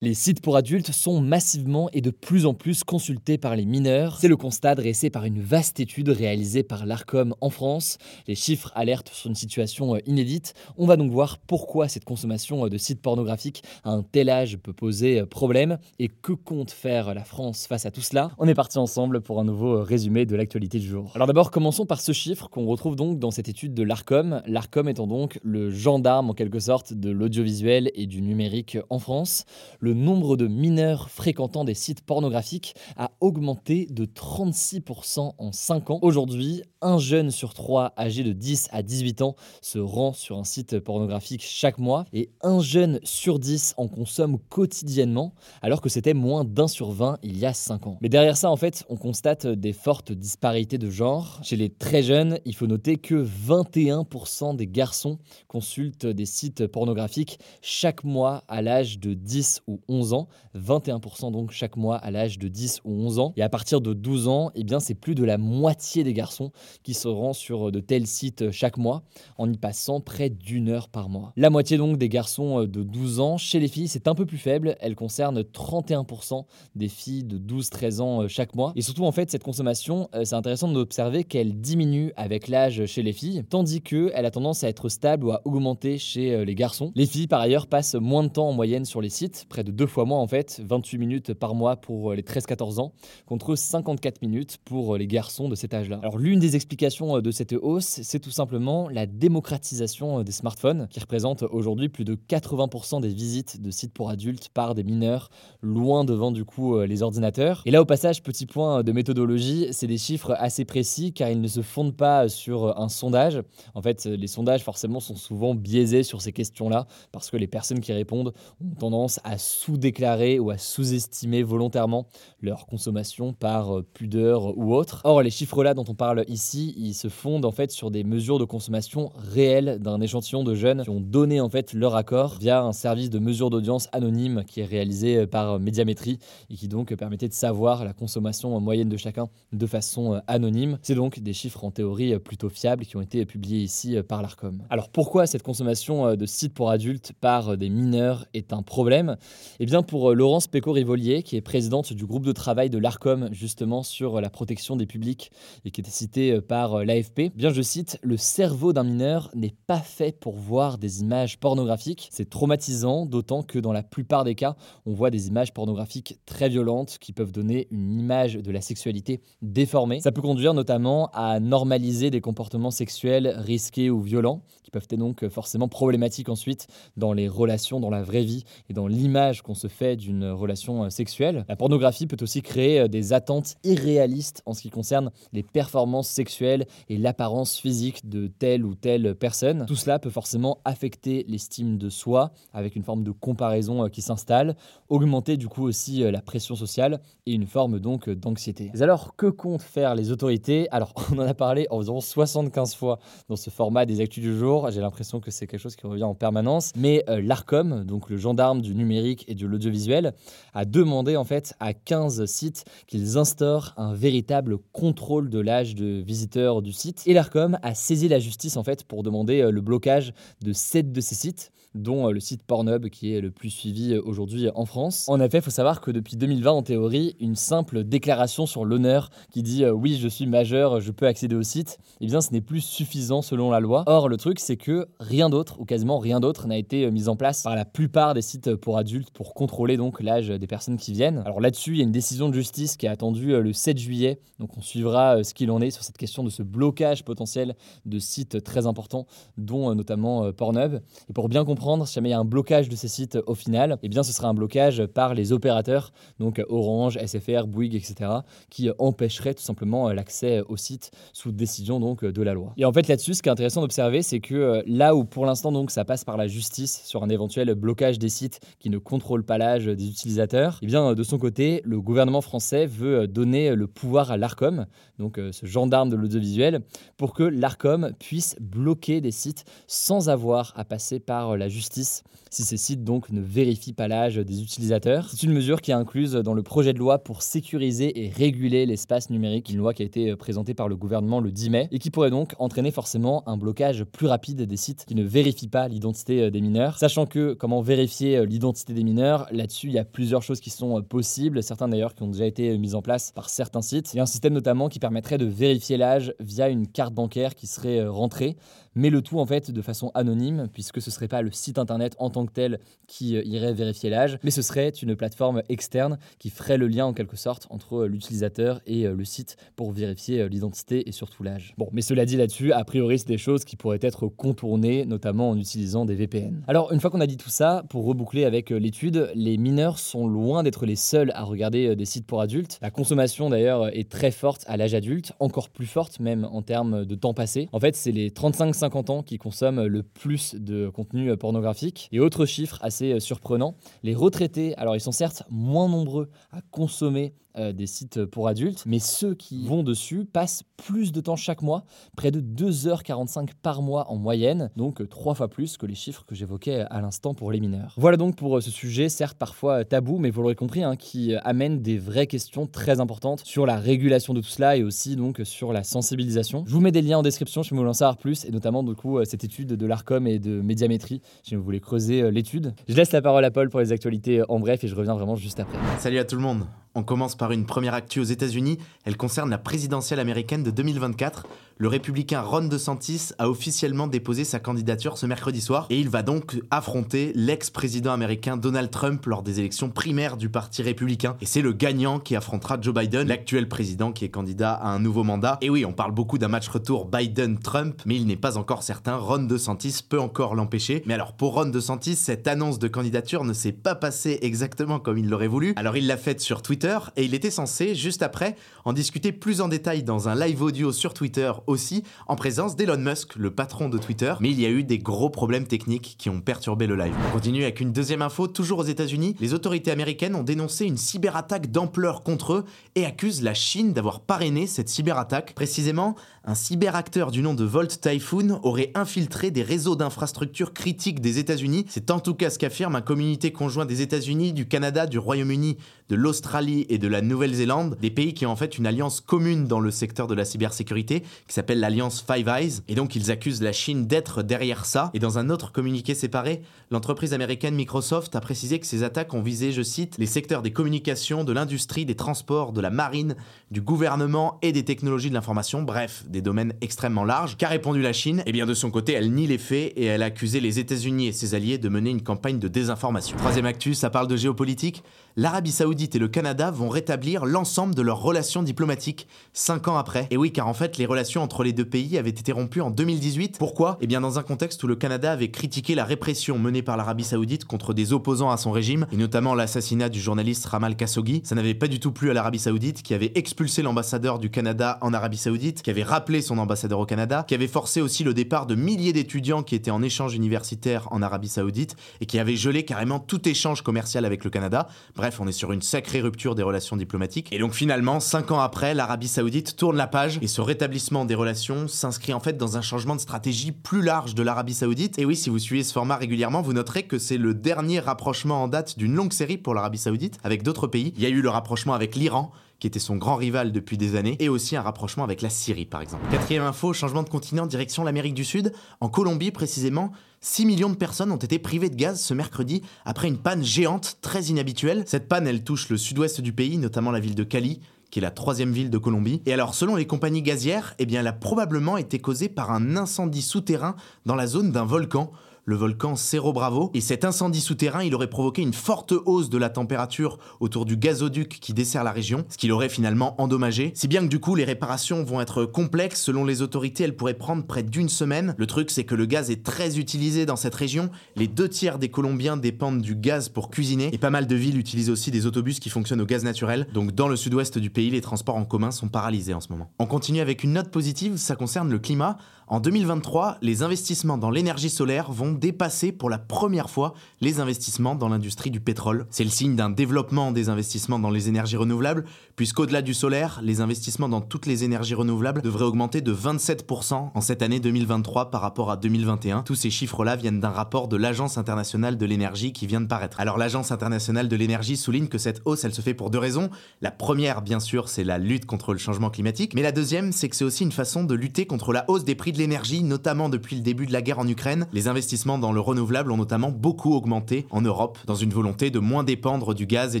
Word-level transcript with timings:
Les 0.00 0.14
sites 0.14 0.40
pour 0.40 0.54
adultes 0.54 0.92
sont 0.92 1.20
massivement 1.20 1.90
et 1.92 2.00
de 2.00 2.10
plus 2.10 2.46
en 2.46 2.54
plus 2.54 2.84
consultés 2.84 3.36
par 3.36 3.56
les 3.56 3.64
mineurs. 3.64 4.18
C'est 4.20 4.28
le 4.28 4.36
constat 4.36 4.76
dressé 4.76 5.10
par 5.10 5.24
une 5.24 5.40
vaste 5.40 5.80
étude 5.80 6.08
réalisée 6.10 6.62
par 6.62 6.86
l'ARCOM 6.86 7.34
en 7.40 7.50
France. 7.50 7.98
Les 8.28 8.36
chiffres 8.36 8.70
alertent 8.76 9.08
sur 9.08 9.28
une 9.28 9.34
situation 9.34 9.96
euh, 9.96 9.98
inédite. 10.06 10.54
On 10.76 10.86
va 10.86 10.96
donc 10.96 11.10
voir 11.10 11.38
pourquoi 11.38 11.88
cette 11.88 12.04
consommation 12.04 12.64
euh, 12.64 12.68
de 12.68 12.78
sites 12.78 13.02
pornographiques 13.02 13.64
à 13.82 13.90
un 13.90 14.04
tel 14.04 14.28
âge 14.30 14.58
peut 14.58 14.72
poser 14.72 15.18
euh, 15.18 15.26
problème 15.26 15.78
et 15.98 16.06
que 16.06 16.30
compte 16.30 16.70
faire 16.70 17.12
la 17.12 17.24
France 17.24 17.66
face 17.66 17.84
à 17.84 17.90
tout 17.90 18.00
cela. 18.00 18.30
On 18.38 18.46
est 18.46 18.54
parti 18.54 18.78
ensemble 18.78 19.20
pour 19.20 19.40
un 19.40 19.44
nouveau 19.44 19.82
résumé 19.82 20.26
de 20.26 20.36
l'actualité 20.36 20.78
du 20.78 20.86
jour. 20.86 21.10
Alors 21.16 21.26
d'abord, 21.26 21.50
commençons 21.50 21.86
par 21.86 22.00
ce 22.00 22.12
chiffre 22.12 22.48
qu'on 22.48 22.66
retrouve 22.66 22.94
donc 22.94 23.18
dans 23.18 23.32
cette 23.32 23.48
étude 23.48 23.74
de 23.74 23.82
l'ARCOM. 23.82 24.42
L'ARCOM 24.46 24.88
étant 24.88 25.08
donc 25.08 25.40
le 25.42 25.70
gendarme 25.70 26.30
en 26.30 26.34
quelque 26.34 26.60
sorte 26.60 26.92
de 26.92 27.10
l'audiovisuel 27.10 27.90
et 27.96 28.06
du 28.06 28.22
numérique 28.22 28.78
en 28.90 29.00
France. 29.00 29.44
Nombre 29.92 30.36
de 30.36 30.46
mineurs 30.46 31.10
fréquentant 31.10 31.64
des 31.64 31.74
sites 31.74 32.02
pornographiques 32.02 32.74
a 32.96 33.10
augmenté 33.20 33.86
de 33.90 34.04
36% 34.04 35.34
en 35.38 35.52
5 35.52 35.90
ans. 35.90 35.98
Aujourd'hui, 36.02 36.62
un 36.80 36.98
jeune 36.98 37.30
sur 37.30 37.54
trois 37.54 37.92
âgé 37.98 38.22
de 38.22 38.32
10 38.32 38.68
à 38.72 38.82
18 38.82 39.22
ans 39.22 39.34
se 39.60 39.78
rend 39.78 40.12
sur 40.12 40.38
un 40.38 40.44
site 40.44 40.78
pornographique 40.78 41.42
chaque 41.44 41.78
mois 41.78 42.04
et 42.12 42.30
un 42.42 42.60
jeune 42.60 43.00
sur 43.02 43.38
10 43.38 43.74
en 43.76 43.88
consomme 43.88 44.38
quotidiennement 44.48 45.34
alors 45.62 45.80
que 45.80 45.88
c'était 45.88 46.14
moins 46.14 46.44
d'un 46.44 46.68
sur 46.68 46.90
20 46.90 47.18
il 47.22 47.38
y 47.38 47.46
a 47.46 47.52
5 47.52 47.86
ans. 47.86 47.98
Mais 48.00 48.08
derrière 48.08 48.36
ça 48.36 48.50
en 48.50 48.56
fait 48.56 48.84
on 48.88 48.96
constate 48.96 49.46
des 49.46 49.72
fortes 49.72 50.12
disparités 50.12 50.78
de 50.78 50.90
genre. 50.90 51.40
Chez 51.42 51.56
les 51.56 51.70
très 51.70 52.02
jeunes 52.02 52.38
il 52.44 52.54
faut 52.54 52.66
noter 52.66 52.96
que 52.96 53.24
21% 53.24 54.56
des 54.56 54.66
garçons 54.66 55.18
consultent 55.48 56.06
des 56.06 56.26
sites 56.26 56.66
pornographiques 56.66 57.38
chaque 57.60 58.04
mois 58.04 58.44
à 58.48 58.62
l'âge 58.62 58.98
de 58.98 59.14
10 59.14 59.62
ou 59.66 59.77
11 59.88 60.12
ans. 60.12 60.28
21% 60.56 61.32
donc 61.32 61.50
chaque 61.50 61.76
mois 61.76 61.96
à 61.96 62.10
l'âge 62.10 62.38
de 62.38 62.48
10 62.48 62.80
ou 62.84 62.92
11 62.92 63.18
ans. 63.18 63.32
Et 63.36 63.42
à 63.42 63.48
partir 63.48 63.80
de 63.80 63.92
12 63.92 64.28
ans 64.28 64.50
eh 64.54 64.64
bien 64.64 64.80
c'est 64.80 64.94
plus 64.94 65.14
de 65.14 65.24
la 65.24 65.38
moitié 65.38 66.04
des 66.04 66.12
garçons 66.12 66.52
qui 66.82 66.94
se 66.94 67.08
rend 67.08 67.32
sur 67.32 67.70
de 67.72 67.80
tels 67.80 68.06
sites 68.06 68.50
chaque 68.50 68.76
mois 68.76 69.02
en 69.36 69.50
y 69.50 69.56
passant 69.56 70.00
près 70.00 70.30
d'une 70.30 70.68
heure 70.68 70.88
par 70.88 71.08
mois. 71.08 71.32
La 71.36 71.50
moitié 71.50 71.76
donc 71.76 71.98
des 71.98 72.08
garçons 72.08 72.64
de 72.64 72.82
12 72.82 73.20
ans. 73.20 73.36
Chez 73.38 73.60
les 73.60 73.68
filles, 73.68 73.88
c'est 73.88 74.08
un 74.08 74.14
peu 74.14 74.26
plus 74.26 74.38
faible. 74.38 74.76
Elle 74.80 74.94
concerne 74.94 75.40
31% 75.40 76.44
des 76.74 76.88
filles 76.88 77.24
de 77.24 77.38
12-13 77.38 78.00
ans 78.00 78.28
chaque 78.28 78.54
mois. 78.54 78.72
Et 78.76 78.82
surtout, 78.82 79.04
en 79.04 79.12
fait, 79.12 79.30
cette 79.30 79.44
consommation, 79.44 80.08
c'est 80.24 80.34
intéressant 80.34 80.68
d'observer 80.68 81.24
qu'elle 81.24 81.60
diminue 81.60 82.12
avec 82.16 82.48
l'âge 82.48 82.86
chez 82.86 83.02
les 83.02 83.12
filles, 83.12 83.44
tandis 83.48 83.80
qu'elle 83.80 84.26
a 84.26 84.30
tendance 84.30 84.64
à 84.64 84.68
être 84.68 84.88
stable 84.88 85.26
ou 85.26 85.32
à 85.32 85.42
augmenter 85.44 85.98
chez 85.98 86.44
les 86.44 86.54
garçons. 86.54 86.92
Les 86.94 87.06
filles, 87.06 87.26
par 87.26 87.40
ailleurs, 87.40 87.66
passent 87.66 87.94
moins 87.94 88.22
de 88.22 88.28
temps 88.28 88.48
en 88.48 88.52
moyenne 88.52 88.84
sur 88.84 89.00
les 89.00 89.10
sites, 89.10 89.46
près 89.48 89.64
de 89.64 89.67
deux 89.70 89.86
fois 89.86 90.04
moins 90.04 90.20
en 90.20 90.26
fait, 90.26 90.60
28 90.64 90.98
minutes 90.98 91.34
par 91.34 91.54
mois 91.54 91.76
pour 91.76 92.14
les 92.14 92.22
13-14 92.22 92.80
ans, 92.80 92.92
contre 93.26 93.56
54 93.56 94.22
minutes 94.22 94.58
pour 94.64 94.96
les 94.96 95.06
garçons 95.06 95.48
de 95.48 95.54
cet 95.54 95.74
âge-là. 95.74 95.98
Alors 96.02 96.18
l'une 96.18 96.38
des 96.38 96.56
explications 96.56 97.16
euh, 97.16 97.20
de 97.20 97.30
cette 97.30 97.52
hausse, 97.52 98.00
c'est 98.02 98.20
tout 98.20 98.30
simplement 98.30 98.88
la 98.88 99.06
démocratisation 99.06 100.20
euh, 100.20 100.22
des 100.22 100.32
smartphones, 100.32 100.88
qui 100.90 101.00
représente 101.00 101.42
aujourd'hui 101.42 101.88
plus 101.88 102.04
de 102.04 102.14
80% 102.14 103.00
des 103.00 103.08
visites 103.08 103.60
de 103.60 103.70
sites 103.70 103.92
pour 103.92 104.10
adultes 104.10 104.48
par 104.48 104.74
des 104.74 104.84
mineurs, 104.84 105.30
loin 105.62 106.04
devant 106.04 106.30
du 106.30 106.44
coup 106.44 106.76
euh, 106.76 106.86
les 106.86 107.02
ordinateurs. 107.02 107.62
Et 107.66 107.70
là 107.70 107.80
au 107.82 107.84
passage, 107.84 108.22
petit 108.22 108.46
point 108.46 108.82
de 108.82 108.92
méthodologie, 108.92 109.68
c'est 109.72 109.86
des 109.86 109.98
chiffres 109.98 110.34
assez 110.38 110.64
précis 110.64 111.12
car 111.12 111.30
ils 111.30 111.40
ne 111.40 111.48
se 111.48 111.62
fondent 111.62 111.96
pas 111.96 112.28
sur 112.28 112.78
un 112.78 112.88
sondage. 112.88 113.40
En 113.74 113.82
fait, 113.82 114.06
les 114.06 114.26
sondages 114.26 114.62
forcément 114.62 115.00
sont 115.00 115.16
souvent 115.16 115.54
biaisés 115.54 116.02
sur 116.02 116.20
ces 116.22 116.32
questions-là, 116.32 116.86
parce 117.12 117.30
que 117.30 117.36
les 117.36 117.46
personnes 117.46 117.80
qui 117.80 117.92
répondent 117.92 118.32
ont 118.60 118.74
tendance 118.74 119.20
à 119.24 119.38
sous-déclarer 119.58 120.38
ou 120.38 120.50
à 120.50 120.58
sous-estimer 120.58 121.42
volontairement 121.42 122.06
leur 122.40 122.66
consommation 122.66 123.32
par 123.32 123.82
pudeur 123.92 124.56
ou 124.56 124.74
autre. 124.74 125.00
Or, 125.04 125.22
les 125.22 125.30
chiffres 125.30 125.64
là 125.64 125.74
dont 125.74 125.84
on 125.88 125.94
parle 125.94 126.24
ici, 126.28 126.74
ils 126.76 126.94
se 126.94 127.08
fondent 127.08 127.44
en 127.44 127.50
fait 127.50 127.70
sur 127.70 127.90
des 127.90 128.04
mesures 128.04 128.38
de 128.38 128.44
consommation 128.44 129.10
réelles 129.16 129.78
d'un 129.80 130.00
échantillon 130.00 130.44
de 130.44 130.54
jeunes 130.54 130.82
qui 130.82 130.90
ont 130.90 131.00
donné 131.00 131.40
en 131.40 131.48
fait 131.48 131.72
leur 131.72 131.96
accord 131.96 132.36
via 132.40 132.62
un 132.62 132.72
service 132.72 133.10
de 133.10 133.18
mesure 133.18 133.50
d'audience 133.50 133.88
anonyme 133.92 134.44
qui 134.46 134.60
est 134.60 134.64
réalisé 134.64 135.16
euh, 135.16 135.26
par 135.26 135.58
Médiamétrie 135.58 136.18
et 136.50 136.54
qui 136.54 136.68
donc 136.68 136.94
permettait 136.94 137.28
de 137.28 137.34
savoir 137.34 137.84
la 137.84 137.92
consommation 137.92 138.54
en 138.56 138.60
moyenne 138.60 138.88
de 138.88 138.96
chacun 138.96 139.28
de 139.52 139.66
façon 139.66 140.14
euh, 140.14 140.20
anonyme. 140.26 140.78
C'est 140.82 140.94
donc 140.94 141.18
des 141.20 141.32
chiffres 141.32 141.64
en 141.64 141.70
théorie 141.70 142.14
euh, 142.14 142.18
plutôt 142.18 142.48
fiables 142.48 142.84
qui 142.84 142.96
ont 142.96 143.00
été 143.00 143.24
publiés 143.26 143.60
ici 143.60 143.96
par 144.02 144.22
l'ARCOM. 144.22 144.62
Alors 144.70 144.88
pourquoi 144.88 145.26
cette 145.26 145.42
consommation 145.42 146.14
de 146.14 146.26
sites 146.26 146.54
pour 146.54 146.70
adultes 146.70 147.12
par 147.20 147.56
des 147.56 147.68
mineurs 147.68 148.26
est 148.34 148.52
un 148.52 148.62
problème? 148.62 149.16
Eh 149.60 149.66
bien 149.66 149.82
pour 149.82 150.14
Laurence 150.14 150.46
Péco-Rivolier, 150.46 151.22
qui 151.22 151.36
est 151.36 151.40
présidente 151.40 151.92
du 151.92 152.06
groupe 152.06 152.24
de 152.24 152.32
travail 152.32 152.70
de 152.70 152.78
l'ARCOM 152.78 153.28
justement 153.32 153.82
sur 153.82 154.20
la 154.20 154.30
protection 154.30 154.76
des 154.76 154.86
publics 154.86 155.30
et 155.64 155.70
qui 155.70 155.80
était 155.80 155.90
citée 155.90 156.40
par 156.40 156.74
euh, 156.74 156.84
l'AFP. 156.84 157.32
Bien, 157.34 157.50
je 157.50 157.62
cite, 157.62 157.98
le 158.02 158.16
cerveau 158.16 158.72
d'un 158.72 158.84
mineur 158.84 159.30
n'est 159.34 159.54
pas 159.66 159.80
fait 159.80 160.18
pour 160.18 160.36
voir 160.36 160.78
des 160.78 161.00
images 161.00 161.38
pornographiques. 161.38 162.08
C'est 162.12 162.30
traumatisant, 162.30 163.06
d'autant 163.06 163.42
que 163.42 163.58
dans 163.58 163.72
la 163.72 163.82
plupart 163.82 164.24
des 164.24 164.34
cas, 164.34 164.56
on 164.86 164.92
voit 164.92 165.10
des 165.10 165.28
images 165.28 165.52
pornographiques 165.52 166.18
très 166.26 166.48
violentes 166.48 166.98
qui 167.00 167.12
peuvent 167.12 167.32
donner 167.32 167.68
une 167.70 167.98
image 167.98 168.34
de 168.34 168.50
la 168.50 168.60
sexualité 168.60 169.20
déformée. 169.42 170.00
Ça 170.00 170.12
peut 170.12 170.22
conduire 170.22 170.54
notamment 170.54 171.10
à 171.12 171.40
normaliser 171.40 172.10
des 172.10 172.20
comportements 172.20 172.70
sexuels 172.70 173.34
risqués 173.36 173.90
ou 173.90 174.00
violents, 174.00 174.42
qui 174.62 174.70
peuvent 174.70 174.86
être 174.90 174.98
donc 174.98 175.28
forcément 175.28 175.68
problématiques 175.68 176.28
ensuite 176.28 176.66
dans 176.96 177.12
les 177.12 177.28
relations, 177.28 177.80
dans 177.80 177.90
la 177.90 178.02
vraie 178.02 178.24
vie 178.24 178.44
et 178.68 178.72
dans 178.72 178.86
l'image 178.86 179.37
qu'on 179.42 179.54
se 179.54 179.68
fait 179.68 179.96
d'une 179.96 180.24
relation 180.30 180.84
euh, 180.84 180.90
sexuelle. 180.90 181.44
La 181.48 181.56
pornographie 181.56 182.06
peut 182.06 182.16
aussi 182.20 182.42
créer 182.42 182.80
euh, 182.80 182.88
des 182.88 183.12
attentes 183.12 183.56
irréalistes 183.64 184.42
en 184.46 184.54
ce 184.54 184.62
qui 184.62 184.70
concerne 184.70 185.10
les 185.32 185.42
performances 185.42 186.08
sexuelles 186.08 186.66
et 186.88 186.96
l'apparence 186.96 187.58
physique 187.58 188.08
de 188.08 188.26
telle 188.26 188.64
ou 188.64 188.74
telle 188.74 189.14
personne. 189.14 189.66
Tout 189.66 189.76
cela 189.76 189.98
peut 189.98 190.10
forcément 190.10 190.58
affecter 190.64 191.24
l'estime 191.28 191.78
de 191.78 191.88
soi 191.88 192.32
avec 192.52 192.76
une 192.76 192.82
forme 192.82 193.04
de 193.04 193.10
comparaison 193.10 193.84
euh, 193.84 193.88
qui 193.88 194.02
s'installe, 194.02 194.56
augmenter 194.88 195.36
du 195.36 195.48
coup 195.48 195.64
aussi 195.64 195.98
la 195.98 196.20
pression 196.20 196.54
sociale 196.54 197.00
et 197.26 197.32
une 197.32 197.46
forme 197.46 197.78
donc 197.80 198.08
d'anxiété. 198.08 198.70
Alors 198.80 199.16
que 199.16 199.26
comptent 199.26 199.62
faire 199.62 199.94
les 199.94 200.10
autorités? 200.10 200.68
Alors 200.70 200.94
on 201.12 201.18
en 201.18 201.26
a 201.26 201.34
parlé 201.34 201.66
environ 201.70 202.00
75 202.00 202.74
fois 202.74 202.98
dans 203.28 203.36
ce 203.36 203.50
format 203.50 203.86
des 203.86 204.00
actus 204.00 204.22
du 204.22 204.36
jour. 204.36 204.70
J'ai 204.70 204.80
l'impression 204.80 205.20
que 205.20 205.30
c'est 205.30 205.46
quelque 205.46 205.60
chose 205.60 205.76
qui 205.76 205.86
revient 205.86 206.04
en 206.04 206.14
permanence. 206.14 206.72
Mais 206.76 207.04
l'ARCOM, 207.08 207.84
donc 207.84 208.10
le 208.10 208.16
gendarme 208.16 208.60
du 208.60 208.74
numérique 208.74 209.17
et 209.26 209.34
de 209.34 209.46
l'audiovisuel, 209.46 210.12
a 210.54 210.64
demandé 210.64 211.16
en 211.16 211.24
fait 211.24 211.54
à 211.60 211.72
15 211.74 212.26
sites 212.26 212.64
qu'ils 212.86 213.18
instaurent 213.18 213.74
un 213.76 213.94
véritable 213.94 214.58
contrôle 214.72 215.30
de 215.30 215.40
l'âge 215.40 215.74
de 215.74 216.00
visiteur 216.00 216.62
du 216.62 216.72
site. 216.72 217.02
Et 217.06 217.14
l'ARCOM 217.14 217.58
a 217.62 217.74
saisi 217.74 218.08
la 218.08 218.18
justice 218.18 218.56
en 218.56 218.62
fait 218.62 218.84
pour 218.84 219.02
demander 219.02 219.40
euh, 219.40 219.50
le 219.50 219.60
blocage 219.60 220.12
de 220.42 220.52
7 220.52 220.92
de 220.92 221.00
ces 221.00 221.14
sites, 221.14 221.50
dont 221.74 222.08
euh, 222.08 222.12
le 222.12 222.20
site 222.20 222.42
Pornhub 222.42 222.88
qui 222.88 223.14
est 223.14 223.20
le 223.20 223.30
plus 223.30 223.50
suivi 223.50 223.94
euh, 223.94 224.02
aujourd'hui 224.04 224.48
en 224.54 224.64
France. 224.64 225.06
En 225.08 225.20
effet, 225.20 225.38
il 225.38 225.42
faut 225.42 225.50
savoir 225.50 225.80
que 225.80 225.90
depuis 225.90 226.16
2020, 226.16 226.50
en 226.50 226.62
théorie, 226.62 227.16
une 227.20 227.34
simple 227.34 227.84
déclaration 227.84 228.46
sur 228.46 228.64
l'honneur 228.64 229.10
qui 229.30 229.42
dit 229.42 229.64
oui, 229.66 229.98
je 230.00 230.08
suis 230.08 230.26
majeur, 230.26 230.80
je 230.80 230.92
peux 230.92 231.06
accéder 231.06 231.34
au 231.34 231.42
site, 231.42 231.78
eh 232.00 232.06
bien 232.06 232.20
ce 232.20 232.32
n'est 232.32 232.40
plus 232.40 232.60
suffisant 232.60 233.22
selon 233.22 233.50
la 233.50 233.60
loi. 233.60 233.84
Or, 233.86 234.08
le 234.08 234.16
truc, 234.16 234.38
c'est 234.38 234.56
que 234.56 234.88
rien 235.00 235.28
d'autre, 235.28 235.60
ou 235.60 235.64
quasiment 235.64 235.98
rien 235.98 236.20
d'autre, 236.20 236.46
n'a 236.46 236.56
été 236.56 236.90
mis 236.90 237.08
en 237.08 237.16
place 237.16 237.42
par 237.42 237.54
la 237.54 237.64
plupart 237.64 238.14
des 238.14 238.22
sites 238.22 238.54
pour 238.54 238.78
adultes 238.78 239.07
pour 239.14 239.34
contrôler 239.34 239.76
donc 239.76 240.00
l'âge 240.00 240.28
des 240.28 240.46
personnes 240.46 240.76
qui 240.76 240.92
viennent. 240.92 241.22
Alors 241.24 241.40
là-dessus, 241.40 241.72
il 241.72 241.76
y 241.78 241.80
a 241.80 241.84
une 241.84 241.92
décision 241.92 242.28
de 242.28 242.34
justice 242.34 242.76
qui 242.76 242.86
est 242.86 242.88
attendue 242.88 243.40
le 243.40 243.52
7 243.52 243.78
juillet, 243.78 244.20
donc 244.38 244.56
on 244.56 244.60
suivra 244.60 245.22
ce 245.24 245.34
qu'il 245.34 245.50
en 245.50 245.60
est 245.60 245.70
sur 245.70 245.82
cette 245.82 245.96
question 245.96 246.22
de 246.24 246.30
ce 246.30 246.42
blocage 246.42 247.04
potentiel 247.04 247.54
de 247.86 247.98
sites 247.98 248.42
très 248.42 248.66
importants, 248.66 249.06
dont 249.36 249.70
euh, 249.70 249.74
notamment 249.74 250.24
euh, 250.24 250.32
Pornhub. 250.32 250.80
Et 251.08 251.12
pour 251.12 251.28
bien 251.28 251.44
comprendre 251.44 251.86
si 251.86 251.94
jamais 251.94 252.10
il 252.10 252.12
y 252.12 252.14
a 252.14 252.18
un 252.18 252.24
blocage 252.24 252.68
de 252.68 252.76
ces 252.76 252.88
sites 252.88 253.18
au 253.26 253.34
final, 253.34 253.78
eh 253.82 253.88
bien 253.88 254.02
ce 254.02 254.12
sera 254.12 254.28
un 254.28 254.34
blocage 254.34 254.84
par 254.86 255.14
les 255.14 255.32
opérateurs, 255.32 255.92
donc 256.18 256.42
Orange, 256.48 256.98
SFR, 257.04 257.46
Bouygues, 257.46 257.74
etc., 257.74 258.10
qui 258.50 258.70
empêcherait 258.78 259.34
tout 259.34 259.42
simplement 259.42 259.92
l'accès 259.92 260.42
au 260.48 260.56
site 260.56 260.90
sous 261.12 261.32
décision 261.32 261.80
donc 261.80 262.04
de 262.04 262.22
la 262.22 262.34
loi. 262.34 262.52
Et 262.56 262.64
en 262.64 262.72
fait 262.72 262.88
là-dessus, 262.88 263.14
ce 263.14 263.22
qui 263.22 263.28
est 263.28 263.32
intéressant 263.32 263.60
d'observer, 263.60 264.02
c'est 264.02 264.20
que 264.20 264.62
là 264.66 264.94
où 264.94 265.04
pour 265.04 265.26
l'instant 265.26 265.52
donc 265.52 265.70
ça 265.70 265.84
passe 265.84 266.04
par 266.04 266.16
la 266.16 266.26
justice 266.26 266.82
sur 266.84 267.02
un 267.02 267.08
éventuel 267.08 267.54
blocage 267.54 267.98
des 267.98 268.08
sites 268.08 268.40
qui 268.58 268.70
ne 268.70 268.78
contrôlent 268.98 269.24
pas 269.24 269.38
l'âge 269.38 269.66
des 269.66 269.88
utilisateurs, 269.88 270.58
eh 270.60 270.66
bien 270.66 270.92
de 270.92 271.02
son 271.04 271.18
côté, 271.18 271.62
le 271.64 271.80
gouvernement 271.80 272.20
français 272.20 272.66
veut 272.66 273.06
donner 273.06 273.54
le 273.54 273.68
pouvoir 273.68 274.10
à 274.10 274.16
l'Arcom, 274.16 274.66
donc 274.98 275.20
ce 275.30 275.46
gendarme 275.46 275.88
de 275.88 275.94
l'audiovisuel, 275.94 276.62
pour 276.96 277.14
que 277.14 277.22
l'Arcom 277.22 277.92
puisse 278.00 278.34
bloquer 278.40 279.00
des 279.00 279.12
sites 279.12 279.44
sans 279.68 280.08
avoir 280.08 280.52
à 280.56 280.64
passer 280.64 280.98
par 280.98 281.36
la 281.36 281.48
justice 281.48 282.02
si 282.30 282.42
ces 282.42 282.56
sites 282.56 282.84
donc 282.84 283.10
ne 283.10 283.20
vérifient 283.20 283.72
pas 283.72 283.88
l'âge 283.88 284.16
des 284.16 284.42
utilisateurs. 284.42 285.08
C'est 285.10 285.22
une 285.22 285.32
mesure 285.32 285.62
qui 285.62 285.70
est 285.70 285.74
incluse 285.74 286.12
dans 286.12 286.34
le 286.34 286.42
projet 286.42 286.72
de 286.72 286.78
loi 286.78 286.98
pour 286.98 287.22
sécuriser 287.22 288.04
et 288.04 288.10
réguler 288.10 288.66
l'espace 288.66 289.10
numérique, 289.10 289.50
une 289.50 289.58
loi 289.58 289.72
qui 289.72 289.82
a 289.82 289.86
été 289.86 290.14
présentée 290.16 290.54
par 290.54 290.68
le 290.68 290.76
gouvernement 290.76 291.20
le 291.20 291.30
10 291.30 291.50
mai 291.50 291.68
et 291.70 291.78
qui 291.78 291.90
pourrait 291.90 292.10
donc 292.10 292.34
entraîner 292.38 292.70
forcément 292.70 293.26
un 293.26 293.36
blocage 293.36 293.84
plus 293.84 294.06
rapide 294.06 294.42
des 294.42 294.56
sites 294.56 294.84
qui 294.84 294.94
ne 294.94 295.04
vérifient 295.04 295.48
pas 295.48 295.68
l'identité 295.68 296.30
des 296.30 296.40
mineurs. 296.40 296.78
Sachant 296.78 297.06
que 297.06 297.32
comment 297.32 297.62
vérifier 297.62 298.26
l'identité 298.26 298.74
des 298.74 298.84
mineurs, 298.84 298.87
là-dessus 298.94 299.68
il 299.68 299.72
y 299.72 299.78
a 299.78 299.84
plusieurs 299.84 300.22
choses 300.22 300.40
qui 300.40 300.50
sont 300.50 300.82
possibles, 300.82 301.42
certains 301.42 301.68
d'ailleurs 301.68 301.94
qui 301.94 302.02
ont 302.02 302.08
déjà 302.08 302.26
été 302.26 302.56
mises 302.58 302.74
en 302.74 302.82
place 302.82 303.12
par 303.12 303.28
certains 303.28 303.62
sites. 303.62 303.92
Il 303.94 303.96
y 303.96 304.00
a 304.00 304.02
un 304.02 304.06
système 304.06 304.32
notamment 304.32 304.68
qui 304.68 304.78
permettrait 304.78 305.18
de 305.18 305.26
vérifier 305.26 305.76
l'âge 305.76 306.14
via 306.20 306.48
une 306.48 306.66
carte 306.66 306.94
bancaire 306.94 307.34
qui 307.34 307.46
serait 307.46 307.86
rentrée 307.86 308.36
mais 308.78 308.90
le 308.90 309.02
tout 309.02 309.18
en 309.18 309.26
fait 309.26 309.50
de 309.50 309.60
façon 309.60 309.90
anonyme, 309.94 310.46
puisque 310.52 310.80
ce 310.80 310.92
serait 310.92 311.08
pas 311.08 311.20
le 311.20 311.32
site 311.32 311.58
internet 311.58 311.96
en 311.98 312.10
tant 312.10 312.24
que 312.24 312.32
tel 312.32 312.60
qui 312.86 313.16
euh, 313.16 313.22
irait 313.24 313.52
vérifier 313.52 313.90
l'âge, 313.90 314.18
mais 314.22 314.30
ce 314.30 314.40
serait 314.40 314.68
une 314.68 314.94
plateforme 314.94 315.42
externe 315.48 315.98
qui 316.20 316.30
ferait 316.30 316.58
le 316.58 316.68
lien 316.68 316.86
en 316.86 316.92
quelque 316.92 317.16
sorte 317.16 317.48
entre 317.50 317.78
euh, 317.78 317.88
l'utilisateur 317.88 318.60
et 318.66 318.86
euh, 318.86 318.94
le 318.94 319.04
site 319.04 319.36
pour 319.56 319.72
vérifier 319.72 320.28
l'identité 320.28 320.88
et 320.88 320.92
surtout 320.92 321.24
l'âge. 321.24 321.54
Bon, 321.58 321.68
mais 321.72 321.82
cela 321.82 322.06
dit 322.06 322.16
là-dessus, 322.16 322.52
a 322.52 322.64
priori 322.64 323.00
c'est 323.00 323.08
des 323.08 323.18
choses 323.18 323.44
qui 323.44 323.56
pourraient 323.56 323.80
être 323.82 324.06
contournées, 324.06 324.86
notamment 324.86 325.30
en 325.30 325.36
utilisant 325.36 325.84
des 325.84 325.96
VPN. 325.96 326.44
Alors 326.46 326.72
une 326.72 326.80
fois 326.80 326.90
qu'on 326.90 327.00
a 327.00 327.06
dit 327.08 327.16
tout 327.16 327.30
ça, 327.30 327.64
pour 327.68 327.84
reboucler 327.84 328.24
avec 328.24 328.50
l'étude, 328.50 328.77
les 328.82 329.38
mineurs 329.38 329.78
sont 329.78 330.06
loin 330.06 330.42
d'être 330.42 330.66
les 330.66 330.76
seuls 330.76 331.10
à 331.14 331.24
regarder 331.24 331.74
des 331.74 331.84
sites 331.84 332.06
pour 332.06 332.20
adultes. 332.20 332.58
La 332.62 332.70
consommation 332.70 333.28
d'ailleurs 333.30 333.68
est 333.76 333.88
très 333.88 334.10
forte 334.10 334.44
à 334.46 334.56
l'âge 334.56 334.74
adulte, 334.74 335.12
encore 335.20 335.48
plus 335.48 335.66
forte 335.66 336.00
même 336.00 336.24
en 336.24 336.42
termes 336.42 336.84
de 336.84 336.94
temps 336.94 337.14
passé. 337.14 337.48
En 337.52 337.60
fait, 337.60 337.76
c'est 337.76 337.92
les 337.92 338.10
35 338.10 338.54
50 338.54 338.90
ans 338.90 339.02
qui 339.02 339.18
consomment 339.18 339.66
le 339.66 339.82
plus 339.82 340.34
de 340.34 340.68
contenu 340.68 341.16
pornographique. 341.16 341.88
Et 341.92 342.00
autre 342.00 342.26
chiffre 342.26 342.58
assez 342.62 343.00
surprenant, 343.00 343.54
les 343.82 343.94
retraités, 343.94 344.56
alors 344.56 344.76
ils 344.76 344.80
sont 344.80 344.92
certes 344.92 345.22
moins 345.30 345.68
nombreux 345.68 346.08
à 346.32 346.40
consommer 346.50 347.14
euh, 347.36 347.52
des 347.52 347.66
sites 347.66 348.04
pour 348.06 348.26
adultes, 348.26 348.64
mais 348.66 348.78
ceux 348.78 349.14
qui 349.14 349.46
vont 349.46 349.62
dessus 349.62 350.04
passent 350.04 350.42
plus 350.56 350.92
de 350.92 351.00
temps 351.00 351.14
chaque 351.14 351.42
mois, 351.42 351.64
près 351.96 352.10
de 352.10 352.20
2h45 352.20 353.30
par 353.42 353.62
mois 353.62 353.90
en 353.90 353.96
moyenne, 353.96 354.50
donc 354.56 354.88
trois 354.88 355.14
fois 355.14 355.28
plus 355.28 355.56
que 355.56 355.66
les 355.66 355.74
chiffres 355.74 356.04
que 356.06 356.14
j'évoquais 356.14 356.64
à 356.70 356.80
l'instant 356.80 357.14
pour 357.14 357.30
les 357.30 357.40
mineurs. 357.40 357.74
Voilà 357.76 357.96
donc 357.96 358.16
pour 358.16 358.38
euh, 358.38 358.40
ce 358.40 358.50
sujet, 358.50 358.88
certes 358.88 359.18
parfois 359.18 359.64
tabou, 359.64 359.98
mais 359.98 360.10
vous 360.10 360.22
l'aurez 360.22 360.34
compris, 360.34 360.62
hein, 360.62 360.74
qui 360.76 361.14
amène 361.16 361.60
des 361.60 361.78
vraies 361.78 362.06
questions 362.06 362.46
très 362.46 362.80
importantes 362.80 363.20
sur 363.24 363.46
la 363.46 363.56
régulation 363.56 364.14
de 364.14 364.20
tout 364.20 364.28
cela 364.28 364.56
et 364.56 364.62
aussi 364.62 364.96
donc 364.96 365.20
sur 365.24 365.52
la 365.52 365.64
sensibilisation. 365.64 366.44
Je 366.46 366.52
vous 366.52 366.60
mets 366.60 366.72
des 366.72 366.82
liens 366.82 366.98
en 366.98 367.02
description 367.02 367.42
si 367.42 367.50
vous 367.50 367.56
voulez 367.56 367.70
en 367.70 367.74
savoir 367.74 367.98
plus, 367.98 368.24
et 368.24 368.30
notamment 368.30 368.62
du 368.62 368.74
coup 368.74 368.98
euh, 368.98 369.04
cette 369.04 369.24
étude 369.24 369.48
de 369.48 369.66
l'ARCOM 369.66 370.06
et 370.06 370.18
de 370.18 370.40
médiamétrie, 370.40 371.02
si 371.22 371.34
vous 371.34 371.42
voulez 371.42 371.60
creuser 371.60 372.10
l'étude. 372.10 372.54
Je 372.68 372.74
laisse 372.74 372.92
la 372.92 373.02
parole 373.02 373.24
à 373.24 373.30
Paul 373.30 373.50
pour 373.50 373.60
les 373.60 373.72
actualités 373.72 374.22
en 374.28 374.40
bref 374.40 374.64
et 374.64 374.68
je 374.68 374.74
reviens 374.74 374.94
vraiment 374.94 375.16
juste 375.16 375.40
après. 375.40 375.58
Salut 375.78 375.98
à 375.98 376.04
tout 376.04 376.16
le 376.16 376.22
monde 376.22 376.46
on 376.78 376.84
commence 376.84 377.16
par 377.16 377.32
une 377.32 377.44
première 377.44 377.74
actu 377.74 377.98
aux 377.98 378.04
États-Unis. 378.04 378.56
Elle 378.84 378.96
concerne 378.96 379.30
la 379.30 379.38
présidentielle 379.38 379.98
américaine 379.98 380.44
de 380.44 380.52
2024 380.52 381.24
le 381.60 381.66
républicain 381.66 382.20
Ron 382.20 382.42
DeSantis 382.42 383.10
a 383.18 383.28
officiellement 383.28 383.88
déposé 383.88 384.22
sa 384.22 384.38
candidature 384.38 384.96
ce 384.96 385.06
mercredi 385.06 385.40
soir 385.40 385.66
et 385.70 385.80
il 385.80 385.88
va 385.88 386.04
donc 386.04 386.40
affronter 386.52 387.10
l'ex-président 387.16 387.92
américain 387.92 388.36
Donald 388.36 388.70
Trump 388.70 389.04
lors 389.06 389.24
des 389.24 389.40
élections 389.40 389.68
primaires 389.68 390.16
du 390.16 390.28
Parti 390.28 390.62
républicain. 390.62 391.16
Et 391.20 391.26
c'est 391.26 391.42
le 391.42 391.52
gagnant 391.52 391.98
qui 391.98 392.14
affrontera 392.14 392.58
Joe 392.60 392.72
Biden, 392.72 393.08
l'actuel 393.08 393.48
président 393.48 393.90
qui 393.90 394.04
est 394.04 394.08
candidat 394.08 394.52
à 394.52 394.68
un 394.68 394.78
nouveau 394.78 395.02
mandat. 395.02 395.38
Et 395.40 395.50
oui, 395.50 395.64
on 395.64 395.72
parle 395.72 395.90
beaucoup 395.90 396.16
d'un 396.16 396.28
match 396.28 396.46
retour 396.46 396.86
Biden-Trump, 396.86 397.82
mais 397.86 397.96
il 397.96 398.06
n'est 398.06 398.14
pas 398.14 398.38
encore 398.38 398.62
certain. 398.62 398.94
Ron 398.94 399.24
DeSantis 399.24 399.80
peut 399.88 400.00
encore 400.00 400.36
l'empêcher. 400.36 400.84
Mais 400.86 400.94
alors 400.94 401.14
pour 401.14 401.34
Ron 401.34 401.46
DeSantis, 401.46 401.96
cette 401.96 402.28
annonce 402.28 402.60
de 402.60 402.68
candidature 402.68 403.24
ne 403.24 403.32
s'est 403.32 403.50
pas 403.50 403.74
passée 403.74 404.20
exactement 404.22 404.78
comme 404.78 404.96
il 404.96 405.08
l'aurait 405.08 405.26
voulu. 405.26 405.54
Alors 405.56 405.76
il 405.76 405.88
l'a 405.88 405.96
faite 405.96 406.20
sur 406.20 406.40
Twitter 406.40 406.67
et 406.96 407.04
il 407.04 407.14
était 407.14 407.30
censé, 407.30 407.74
juste 407.74 408.02
après, 408.02 408.36
en 408.64 408.72
discuter 408.72 409.12
plus 409.12 409.40
en 409.40 409.48
détail 409.48 409.82
dans 409.82 410.08
un 410.08 410.14
live 410.14 410.42
audio 410.42 410.72
sur 410.72 410.94
Twitter 410.94 411.32
aussi 411.46 411.82
en 412.06 412.16
présence 412.16 412.56
d'Elon 412.56 412.78
Musk, 412.78 413.16
le 413.16 413.30
patron 413.30 413.68
de 413.68 413.78
Twitter. 413.78 414.14
Mais 414.20 414.30
il 414.30 414.40
y 414.40 414.46
a 414.46 414.50
eu 414.50 414.64
des 414.64 414.78
gros 414.78 415.10
problèmes 415.10 415.46
techniques 415.46 415.96
qui 415.98 416.10
ont 416.10 416.20
perturbé 416.20 416.66
le 416.66 416.76
live. 416.76 416.94
On 417.08 417.12
continue 417.12 417.42
avec 417.42 417.60
une 417.60 417.72
deuxième 417.72 418.02
info, 418.02 418.26
toujours 418.26 418.60
aux 418.60 418.64
États-Unis. 418.64 419.16
Les 419.20 419.34
autorités 419.34 419.70
américaines 419.70 420.14
ont 420.14 420.22
dénoncé 420.22 420.64
une 420.64 420.76
cyberattaque 420.76 421.50
d'ampleur 421.50 422.02
contre 422.02 422.34
eux 422.34 422.44
et 422.74 422.84
accusent 422.84 423.22
la 423.22 423.34
Chine 423.34 423.72
d'avoir 423.72 424.00
parrainé 424.00 424.46
cette 424.46 424.68
cyberattaque. 424.68 425.34
Précisément, 425.34 425.94
un 426.24 426.34
cyberacteur 426.34 427.10
du 427.10 427.22
nom 427.22 427.34
de 427.34 427.44
Volt 427.44 427.80
Typhoon 427.80 428.40
aurait 428.42 428.72
infiltré 428.74 429.30
des 429.30 429.42
réseaux 429.42 429.76
d'infrastructures 429.76 430.52
critiques 430.52 431.00
des 431.00 431.18
États-Unis. 431.18 431.64
C'est 431.68 431.90
en 431.90 432.00
tout 432.00 432.14
cas 432.14 432.30
ce 432.30 432.38
qu'affirme 432.38 432.76
un 432.76 432.82
communiqué 432.82 433.32
conjoint 433.32 433.64
des 433.64 433.82
États-Unis, 433.82 434.32
du 434.32 434.46
Canada, 434.46 434.86
du 434.86 434.98
Royaume-Uni, 434.98 435.56
de 435.88 435.94
l'Australie 435.94 436.47
et 436.68 436.78
de 436.78 436.88
la 436.88 437.02
Nouvelle-Zélande, 437.02 437.76
des 437.80 437.90
pays 437.90 438.14
qui 438.14 438.26
ont 438.26 438.30
en 438.30 438.36
fait 438.36 438.58
une 438.58 438.66
alliance 438.66 439.00
commune 439.00 439.46
dans 439.46 439.60
le 439.60 439.70
secteur 439.70 440.06
de 440.06 440.14
la 440.14 440.24
cybersécurité 440.24 441.00
qui 441.00 441.34
s'appelle 441.34 441.60
l'alliance 441.60 442.04
Five 442.06 442.28
Eyes. 442.28 442.60
Et 442.68 442.74
donc 442.74 442.96
ils 442.96 443.10
accusent 443.10 443.42
la 443.42 443.52
Chine 443.52 443.86
d'être 443.86 444.22
derrière 444.22 444.64
ça. 444.64 444.90
Et 444.94 444.98
dans 444.98 445.18
un 445.18 445.30
autre 445.30 445.52
communiqué 445.52 445.94
séparé, 445.94 446.40
l'entreprise 446.70 447.12
américaine 447.12 447.54
Microsoft 447.54 448.16
a 448.16 448.20
précisé 448.20 448.58
que 448.58 448.66
ces 448.66 448.82
attaques 448.82 449.14
ont 449.14 449.22
visé, 449.22 449.52
je 449.52 449.62
cite, 449.62 449.96
les 449.98 450.06
secteurs 450.06 450.42
des 450.42 450.52
communications, 450.52 451.24
de 451.24 451.32
l'industrie, 451.32 451.84
des 451.84 451.96
transports, 451.96 452.52
de 452.52 452.60
la 452.60 452.70
marine, 452.70 453.16
du 453.50 453.60
gouvernement 453.60 454.38
et 454.42 454.52
des 454.52 454.64
technologies 454.64 455.10
de 455.10 455.14
l'information, 455.14 455.62
bref, 455.62 456.04
des 456.08 456.22
domaines 456.22 456.54
extrêmement 456.60 457.04
larges. 457.04 457.36
Qu'a 457.36 457.48
répondu 457.48 457.82
la 457.82 457.92
Chine? 457.92 458.22
Eh 458.26 458.32
bien 458.32 458.46
de 458.46 458.54
son 458.54 458.70
côté, 458.70 458.92
elle 458.92 459.12
nie 459.12 459.26
les 459.26 459.38
faits 459.38 459.72
et 459.76 459.84
elle 459.84 460.02
a 460.02 460.06
accusé 460.06 460.40
les 460.40 460.58
États-Unis 460.58 461.08
et 461.08 461.12
ses 461.12 461.34
alliés 461.34 461.58
de 461.58 461.68
mener 461.68 461.90
une 461.90 462.02
campagne 462.02 462.38
de 462.38 462.48
désinformation. 462.48 463.16
Troisième 463.18 463.46
actu, 463.46 463.74
ça 463.74 463.90
parle 463.90 464.08
de 464.08 464.16
géopolitique. 464.16 464.82
L'Arabie 465.16 465.50
Saoudite 465.50 465.96
et 465.96 465.98
le 465.98 466.06
Canada 466.06 466.37
vont 466.46 466.68
rétablir 466.68 467.26
l'ensemble 467.26 467.74
de 467.74 467.82
leurs 467.82 468.00
relations 468.00 468.42
diplomatiques 468.42 469.08
cinq 469.32 469.68
ans 469.68 469.76
après. 469.76 470.06
Et 470.10 470.16
oui, 470.16 470.32
car 470.32 470.46
en 470.46 470.54
fait, 470.54 470.78
les 470.78 470.86
relations 470.86 471.22
entre 471.22 471.42
les 471.42 471.52
deux 471.52 471.64
pays 471.64 471.98
avaient 471.98 472.10
été 472.10 472.32
rompues 472.32 472.60
en 472.60 472.70
2018. 472.70 473.36
Pourquoi? 473.38 473.76
Eh 473.80 473.86
bien, 473.86 474.00
dans 474.00 474.18
un 474.18 474.22
contexte 474.22 474.62
où 474.62 474.66
le 474.66 474.76
Canada 474.76 475.12
avait 475.12 475.30
critiqué 475.30 475.74
la 475.74 475.84
répression 475.84 476.38
menée 476.38 476.62
par 476.62 476.76
l'Arabie 476.76 477.04
Saoudite 477.04 477.44
contre 477.44 477.74
des 477.74 477.92
opposants 477.92 478.30
à 478.30 478.36
son 478.36 478.52
régime, 478.52 478.86
et 478.92 478.96
notamment 478.96 479.34
l'assassinat 479.34 479.88
du 479.88 480.00
journaliste 480.00 480.46
Ramal 480.46 480.76
Khashoggi. 480.76 481.22
Ça 481.24 481.34
n'avait 481.34 481.54
pas 481.54 481.68
du 481.68 481.80
tout 481.80 481.92
plu 481.92 482.10
à 482.10 482.14
l'Arabie 482.14 482.38
Saoudite, 482.38 482.82
qui 482.82 482.94
avait 482.94 483.12
expulsé 483.14 483.62
l'ambassadeur 483.62 484.18
du 484.18 484.30
Canada 484.30 484.78
en 484.80 484.94
Arabie 484.94 485.16
Saoudite, 485.16 485.62
qui 485.62 485.70
avait 485.70 485.82
rappelé 485.82 486.22
son 486.22 486.38
ambassadeur 486.38 486.78
au 486.78 486.86
Canada, 486.86 487.24
qui 487.26 487.34
avait 487.34 487.48
forcé 487.48 487.80
aussi 487.80 488.04
le 488.04 488.14
départ 488.14 488.46
de 488.46 488.54
milliers 488.54 488.92
d'étudiants 488.92 489.42
qui 489.42 489.54
étaient 489.54 489.70
en 489.70 489.82
échange 489.82 490.14
universitaire 490.14 490.88
en 490.90 491.02
Arabie 491.02 491.28
Saoudite, 491.28 491.76
et 492.00 492.06
qui 492.06 492.18
avait 492.18 492.36
gelé 492.36 492.64
carrément 492.64 493.00
tout 493.00 493.28
échange 493.28 493.62
commercial 493.62 494.04
avec 494.04 494.24
le 494.24 494.30
Canada. 494.30 494.68
Bref, 494.94 495.20
on 495.20 495.26
est 495.26 495.32
sur 495.32 495.52
une 495.52 495.62
sacrée 495.62 496.00
rupture 496.00 496.27
des 496.34 496.42
relations 496.42 496.76
diplomatiques. 496.76 497.32
Et 497.32 497.38
donc 497.38 497.54
finalement, 497.54 498.00
cinq 498.00 498.30
ans 498.30 498.40
après, 498.40 498.74
l'Arabie 498.74 499.08
Saoudite 499.08 499.56
tourne 499.56 499.76
la 499.76 499.86
page, 499.86 500.18
et 500.22 500.26
ce 500.26 500.40
rétablissement 500.40 501.04
des 501.04 501.14
relations 501.14 501.68
s'inscrit 501.68 502.12
en 502.12 502.20
fait 502.20 502.36
dans 502.36 502.56
un 502.56 502.62
changement 502.62 502.96
de 502.96 503.00
stratégie 503.00 503.52
plus 503.52 503.82
large 503.82 504.14
de 504.14 504.22
l'Arabie 504.22 504.54
Saoudite. 504.54 504.98
Et 504.98 505.04
oui, 505.04 505.16
si 505.16 505.30
vous 505.30 505.38
suivez 505.38 505.62
ce 505.62 505.72
format 505.72 505.96
régulièrement, 505.96 506.42
vous 506.42 506.52
noterez 506.52 506.84
que 506.84 506.98
c'est 506.98 507.18
le 507.18 507.34
dernier 507.34 507.80
rapprochement 507.80 508.42
en 508.42 508.48
date 508.48 508.78
d'une 508.78 508.94
longue 508.94 509.12
série 509.12 509.38
pour 509.38 509.54
l'Arabie 509.54 509.78
Saoudite 509.78 510.18
avec 510.22 510.42
d'autres 510.42 510.66
pays. 510.66 510.92
Il 510.96 511.02
y 511.02 511.06
a 511.06 511.10
eu 511.10 511.22
le 511.22 511.30
rapprochement 511.30 511.74
avec 511.74 511.96
l'Iran, 511.96 512.32
qui 512.58 512.66
était 512.66 512.78
son 512.78 512.96
grand 512.96 513.16
rival 513.16 513.52
depuis 513.52 513.78
des 513.78 513.94
années, 513.94 514.16
et 514.18 514.28
aussi 514.28 514.56
un 514.56 514.62
rapprochement 514.62 515.04
avec 515.04 515.22
la 515.22 515.30
Syrie 515.30 515.66
par 515.66 515.80
exemple. 515.80 516.04
Quatrième 516.10 516.42
info, 516.42 516.72
changement 516.72 517.02
de 517.02 517.08
continent 517.08 517.46
direction 517.46 517.84
l'Amérique 517.84 518.14
du 518.14 518.24
Sud. 518.24 518.52
En 518.80 518.88
Colombie 518.88 519.30
précisément, 519.30 519.92
6 520.20 520.46
millions 520.46 520.70
de 520.70 520.74
personnes 520.74 521.12
ont 521.12 521.16
été 521.16 521.38
privées 521.38 521.70
de 521.70 521.76
gaz 521.76 522.00
ce 522.00 522.14
mercredi 522.14 522.62
après 522.84 523.08
une 523.08 523.18
panne 523.18 523.44
géante 523.44 523.98
très 524.02 524.24
inhabituelle. 524.24 524.82
Cette 524.86 525.08
panne, 525.08 525.26
elle 525.26 525.44
touche 525.44 525.68
le 525.68 525.76
sud-ouest 525.76 526.20
du 526.20 526.32
pays, 526.32 526.58
notamment 526.58 526.90
la 526.90 527.00
ville 527.00 527.14
de 527.14 527.24
Cali, 527.24 527.60
qui 527.90 528.00
est 528.00 528.02
la 528.02 528.10
troisième 528.10 528.52
ville 528.52 528.70
de 528.70 528.78
Colombie. 528.78 529.22
Et 529.26 529.32
alors, 529.32 529.54
selon 529.54 529.76
les 529.76 529.86
compagnies 529.86 530.22
gazières, 530.22 530.74
eh 530.78 530.86
elle 530.92 531.06
a 531.06 531.12
probablement 531.12 531.76
été 531.76 531.98
causée 531.98 532.28
par 532.28 532.50
un 532.50 532.76
incendie 532.76 533.22
souterrain 533.22 533.76
dans 534.04 534.14
la 534.14 534.26
zone 534.26 534.52
d'un 534.52 534.64
volcan. 534.64 535.10
Le 535.48 535.56
volcan 535.56 535.96
Cerro 535.96 536.34
Bravo. 536.34 536.70
Et 536.74 536.82
cet 536.82 537.06
incendie 537.06 537.40
souterrain, 537.40 537.82
il 537.82 537.94
aurait 537.94 538.10
provoqué 538.10 538.42
une 538.42 538.52
forte 538.52 538.92
hausse 538.92 539.30
de 539.30 539.38
la 539.38 539.48
température 539.48 540.18
autour 540.40 540.66
du 540.66 540.76
gazoduc 540.76 541.38
qui 541.40 541.54
dessert 541.54 541.84
la 541.84 541.90
région, 541.90 542.26
ce 542.28 542.36
qui 542.36 542.48
l'aurait 542.48 542.68
finalement 542.68 543.18
endommagé. 543.20 543.72
Si 543.74 543.88
bien 543.88 544.02
que 544.02 544.08
du 544.08 544.20
coup, 544.20 544.34
les 544.34 544.44
réparations 544.44 545.02
vont 545.02 545.22
être 545.22 545.46
complexes. 545.46 546.02
Selon 546.02 546.26
les 546.26 546.42
autorités, 546.42 546.84
elles 546.84 546.96
pourraient 546.96 547.14
prendre 547.14 547.46
près 547.46 547.62
d'une 547.62 547.88
semaine. 547.88 548.34
Le 548.36 548.46
truc, 548.46 548.70
c'est 548.70 548.84
que 548.84 548.94
le 548.94 549.06
gaz 549.06 549.30
est 549.30 549.42
très 549.42 549.78
utilisé 549.78 550.26
dans 550.26 550.36
cette 550.36 550.54
région. 550.54 550.90
Les 551.16 551.28
deux 551.28 551.48
tiers 551.48 551.78
des 551.78 551.88
Colombiens 551.88 552.36
dépendent 552.36 552.82
du 552.82 552.94
gaz 552.94 553.30
pour 553.30 553.50
cuisiner. 553.50 553.88
Et 553.94 553.98
pas 553.98 554.10
mal 554.10 554.26
de 554.26 554.36
villes 554.36 554.58
utilisent 554.58 554.90
aussi 554.90 555.10
des 555.10 555.24
autobus 555.24 555.60
qui 555.60 555.70
fonctionnent 555.70 556.02
au 556.02 556.06
gaz 556.06 556.24
naturel. 556.24 556.66
Donc 556.74 556.92
dans 556.92 557.08
le 557.08 557.16
sud-ouest 557.16 557.56
du 557.56 557.70
pays, 557.70 557.88
les 557.88 558.02
transports 558.02 558.36
en 558.36 558.44
commun 558.44 558.70
sont 558.70 558.88
paralysés 558.88 559.32
en 559.32 559.40
ce 559.40 559.48
moment. 559.50 559.70
On 559.78 559.86
continue 559.86 560.20
avec 560.20 560.44
une 560.44 560.52
note 560.52 560.70
positive, 560.70 561.16
ça 561.16 561.36
concerne 561.36 561.70
le 561.70 561.78
climat. 561.78 562.18
En 562.50 562.60
2023, 562.60 563.36
les 563.42 563.62
investissements 563.62 564.16
dans 564.16 564.30
l'énergie 564.30 564.70
solaire 564.70 565.12
vont 565.12 565.32
dépasser 565.32 565.92
pour 565.92 566.08
la 566.08 566.16
première 566.16 566.70
fois 566.70 566.94
les 567.20 567.40
investissements 567.40 567.94
dans 567.94 568.08
l'industrie 568.08 568.50
du 568.50 568.58
pétrole. 568.58 569.06
C'est 569.10 569.24
le 569.24 569.28
signe 569.28 569.54
d'un 569.54 569.68
développement 569.68 570.32
des 570.32 570.48
investissements 570.48 570.98
dans 570.98 571.10
les 571.10 571.28
énergies 571.28 571.58
renouvelables, 571.58 572.06
puisqu'au-delà 572.36 572.80
du 572.80 572.94
solaire, 572.94 573.40
les 573.42 573.60
investissements 573.60 574.08
dans 574.08 574.22
toutes 574.22 574.46
les 574.46 574.64
énergies 574.64 574.94
renouvelables 574.94 575.42
devraient 575.42 575.66
augmenter 575.66 576.00
de 576.00 576.14
27% 576.14 577.10
en 577.14 577.20
cette 577.20 577.42
année 577.42 577.60
2023 577.60 578.30
par 578.30 578.40
rapport 578.40 578.70
à 578.70 578.78
2021. 578.78 579.42
Tous 579.42 579.54
ces 579.54 579.68
chiffres-là 579.68 580.16
viennent 580.16 580.40
d'un 580.40 580.48
rapport 580.48 580.88
de 580.88 580.96
l'Agence 580.96 581.36
internationale 581.36 581.98
de 581.98 582.06
l'énergie 582.06 582.54
qui 582.54 582.66
vient 582.66 582.80
de 582.80 582.86
paraître. 582.86 583.20
Alors 583.20 583.36
l'Agence 583.36 583.72
internationale 583.72 584.26
de 584.26 584.36
l'énergie 584.36 584.78
souligne 584.78 585.08
que 585.08 585.18
cette 585.18 585.42
hausse, 585.44 585.64
elle 585.64 585.74
se 585.74 585.82
fait 585.82 585.92
pour 585.92 586.08
deux 586.08 586.18
raisons. 586.18 586.48
La 586.80 586.92
première, 586.92 587.42
bien 587.42 587.60
sûr, 587.60 587.90
c'est 587.90 588.04
la 588.04 588.16
lutte 588.16 588.46
contre 588.46 588.72
le 588.72 588.78
changement 588.78 589.10
climatique, 589.10 589.52
mais 589.52 589.60
la 589.60 589.72
deuxième, 589.72 590.12
c'est 590.12 590.30
que 590.30 590.36
c'est 590.36 590.46
aussi 590.46 590.64
une 590.64 590.72
façon 590.72 591.04
de 591.04 591.14
lutter 591.14 591.44
contre 591.44 591.74
la 591.74 591.84
hausse 591.90 592.04
des 592.04 592.14
prix 592.14 592.32
de 592.32 592.37
l'énergie, 592.38 592.82
notamment 592.82 593.28
depuis 593.28 593.56
le 593.56 593.62
début 593.62 593.86
de 593.86 593.92
la 593.92 594.02
guerre 594.02 594.18
en 594.18 594.26
Ukraine. 594.26 594.66
Les 594.72 594.88
investissements 594.88 595.38
dans 595.38 595.52
le 595.52 595.60
renouvelable 595.60 596.10
ont 596.10 596.16
notamment 596.16 596.50
beaucoup 596.50 596.94
augmenté 596.94 597.46
en 597.50 597.60
Europe, 597.60 597.98
dans 598.06 598.14
une 598.14 598.30
volonté 598.30 598.70
de 598.70 598.78
moins 598.78 599.04
dépendre 599.04 599.54
du 599.54 599.66
gaz 599.66 599.96
et 599.96 600.00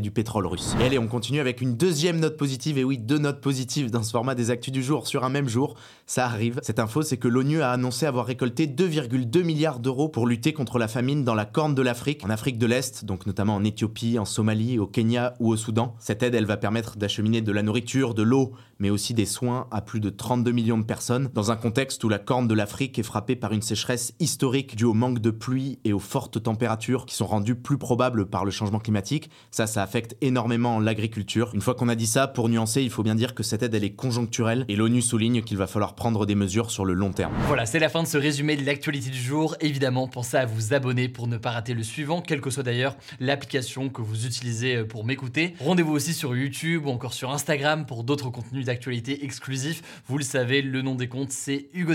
du 0.00 0.10
pétrole 0.10 0.46
russe. 0.46 0.74
Et 0.80 0.84
allez, 0.84 0.98
on 0.98 1.08
continue 1.08 1.40
avec 1.40 1.60
une 1.60 1.74
deuxième 1.74 2.20
note 2.20 2.36
positive, 2.36 2.78
et 2.78 2.84
oui, 2.84 2.98
deux 2.98 3.18
notes 3.18 3.40
positives 3.40 3.90
dans 3.90 4.02
ce 4.02 4.10
format 4.10 4.34
des 4.34 4.50
actus 4.50 4.72
du 4.72 4.82
jour 4.82 5.06
sur 5.06 5.24
un 5.24 5.28
même 5.28 5.48
jour. 5.48 5.74
Ça 6.06 6.24
arrive. 6.24 6.58
Cette 6.62 6.78
info, 6.78 7.02
c'est 7.02 7.16
que 7.16 7.28
l'ONU 7.28 7.60
a 7.60 7.70
annoncé 7.70 8.06
avoir 8.06 8.26
récolté 8.26 8.66
2,2 8.66 9.42
milliards 9.42 9.80
d'euros 9.80 10.08
pour 10.08 10.26
lutter 10.26 10.52
contre 10.52 10.78
la 10.78 10.88
famine 10.88 11.24
dans 11.24 11.34
la 11.34 11.44
corne 11.44 11.74
de 11.74 11.82
l'Afrique, 11.82 12.24
en 12.24 12.30
Afrique 12.30 12.58
de 12.58 12.66
l'Est, 12.66 13.04
donc 13.04 13.26
notamment 13.26 13.56
en 13.56 13.64
Éthiopie, 13.64 14.18
en 14.18 14.24
Somalie, 14.24 14.78
au 14.78 14.86
Kenya 14.86 15.34
ou 15.40 15.50
au 15.50 15.56
Soudan. 15.56 15.94
Cette 15.98 16.22
aide, 16.22 16.34
elle 16.34 16.46
va 16.46 16.56
permettre 16.56 16.96
d'acheminer 16.96 17.42
de 17.42 17.52
la 17.52 17.62
nourriture, 17.62 18.14
de 18.14 18.22
l'eau, 18.22 18.52
mais 18.78 18.90
aussi 18.90 19.14
des 19.14 19.26
soins 19.26 19.66
à 19.70 19.80
plus 19.80 20.00
de 20.00 20.10
32 20.10 20.52
millions 20.52 20.78
de 20.78 20.84
personnes, 20.84 21.30
dans 21.34 21.50
un 21.50 21.56
contexte 21.56 22.02
où 22.04 22.08
la 22.08 22.18
corne 22.28 22.46
de 22.46 22.52
l'Afrique 22.52 22.98
est 22.98 23.02
frappée 23.02 23.36
par 23.36 23.54
une 23.54 23.62
sécheresse 23.62 24.12
historique 24.20 24.76
due 24.76 24.84
au 24.84 24.92
manque 24.92 25.20
de 25.20 25.30
pluie 25.30 25.78
et 25.84 25.94
aux 25.94 25.98
fortes 25.98 26.42
températures 26.42 27.06
qui 27.06 27.14
sont 27.14 27.24
rendues 27.24 27.54
plus 27.54 27.78
probables 27.78 28.26
par 28.26 28.44
le 28.44 28.50
changement 28.50 28.80
climatique. 28.80 29.30
Ça, 29.50 29.66
ça 29.66 29.82
affecte 29.82 30.14
énormément 30.20 30.78
l'agriculture. 30.78 31.50
Une 31.54 31.62
fois 31.62 31.74
qu'on 31.74 31.88
a 31.88 31.94
dit 31.94 32.06
ça, 32.06 32.28
pour 32.28 32.50
nuancer, 32.50 32.82
il 32.82 32.90
faut 32.90 33.02
bien 33.02 33.14
dire 33.14 33.34
que 33.34 33.42
cette 33.42 33.62
aide, 33.62 33.74
elle 33.74 33.82
est 33.82 33.94
conjoncturelle 33.94 34.66
et 34.68 34.76
l'ONU 34.76 35.00
souligne 35.00 35.40
qu'il 35.40 35.56
va 35.56 35.66
falloir 35.66 35.94
prendre 35.94 36.26
des 36.26 36.34
mesures 36.34 36.70
sur 36.70 36.84
le 36.84 36.92
long 36.92 37.12
terme. 37.12 37.32
Voilà, 37.46 37.64
c'est 37.64 37.78
la 37.78 37.88
fin 37.88 38.02
de 38.02 38.06
ce 38.06 38.18
résumé 38.18 38.58
de 38.58 38.66
l'actualité 38.66 39.08
du 39.08 39.16
jour. 39.22 39.56
Évidemment, 39.62 40.06
pensez 40.06 40.36
à 40.36 40.44
vous 40.44 40.74
abonner 40.74 41.08
pour 41.08 41.28
ne 41.28 41.38
pas 41.38 41.52
rater 41.52 41.72
le 41.72 41.82
suivant, 41.82 42.20
quelle 42.20 42.42
que 42.42 42.50
soit 42.50 42.62
d'ailleurs 42.62 42.94
l'application 43.20 43.88
que 43.88 44.02
vous 44.02 44.26
utilisez 44.26 44.84
pour 44.84 45.06
m'écouter. 45.06 45.54
Rendez-vous 45.60 45.94
aussi 45.94 46.12
sur 46.12 46.36
YouTube 46.36 46.84
ou 46.84 46.90
encore 46.90 47.14
sur 47.14 47.30
Instagram 47.30 47.86
pour 47.86 48.04
d'autres 48.04 48.28
contenus 48.28 48.66
d'actualité 48.66 49.24
exclusifs. 49.24 50.02
Vous 50.08 50.18
le 50.18 50.24
savez, 50.24 50.60
le 50.60 50.82
nom 50.82 50.94
des 50.94 51.08
comptes, 51.08 51.32
c'est 51.32 51.70
Hugo 51.72 51.94